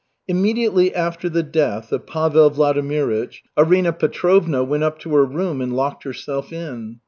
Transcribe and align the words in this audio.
Immediately 0.27 0.95
after 0.95 1.29
the 1.29 1.43
death 1.43 1.91
of 1.91 2.07
Pavel 2.07 2.49
Vladimirych, 2.49 3.35
Arina 3.55 3.93
Petrovna 3.93 4.63
went 4.63 4.83
up 4.83 4.97
to 5.01 5.13
her 5.13 5.25
room 5.25 5.61
and 5.61 5.75
locked 5.75 6.05
herself 6.05 6.51
in. 6.51 6.97